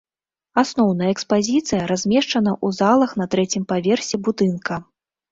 [0.61, 4.79] Асноўная экспазіцыя размешчана ў залах на трэцім паверсе будынка.